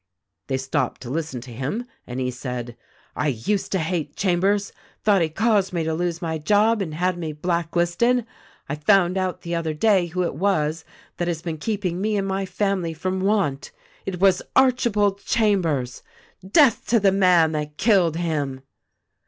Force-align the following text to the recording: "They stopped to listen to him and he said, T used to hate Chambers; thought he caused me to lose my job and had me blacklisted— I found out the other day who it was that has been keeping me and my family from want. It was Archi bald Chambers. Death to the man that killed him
"They 0.47 0.57
stopped 0.57 1.01
to 1.01 1.11
listen 1.11 1.41
to 1.41 1.53
him 1.53 1.85
and 2.07 2.19
he 2.19 2.31
said, 2.31 2.75
T 3.21 3.27
used 3.29 3.71
to 3.73 3.77
hate 3.77 4.15
Chambers; 4.15 4.73
thought 5.03 5.21
he 5.21 5.29
caused 5.29 5.73
me 5.73 5.83
to 5.83 5.93
lose 5.93 6.23
my 6.23 6.39
job 6.39 6.81
and 6.81 6.95
had 6.95 7.19
me 7.19 7.33
blacklisted— 7.33 8.25
I 8.67 8.73
found 8.73 9.15
out 9.15 9.41
the 9.43 9.53
other 9.53 9.75
day 9.75 10.07
who 10.07 10.23
it 10.23 10.33
was 10.33 10.83
that 11.17 11.27
has 11.27 11.43
been 11.43 11.59
keeping 11.59 12.01
me 12.01 12.17
and 12.17 12.27
my 12.27 12.47
family 12.47 12.95
from 12.95 13.19
want. 13.21 13.69
It 14.07 14.19
was 14.19 14.41
Archi 14.55 14.89
bald 14.89 15.23
Chambers. 15.23 16.01
Death 16.43 16.87
to 16.87 16.99
the 16.99 17.11
man 17.11 17.51
that 17.51 17.77
killed 17.77 18.17
him 18.17 18.61